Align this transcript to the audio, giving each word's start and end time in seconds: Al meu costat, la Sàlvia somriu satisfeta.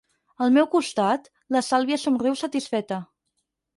Al 0.45 0.53
meu 0.55 0.67
costat, 0.75 1.29
la 1.57 1.63
Sàlvia 1.67 1.99
somriu 2.05 2.39
satisfeta. 2.43 2.99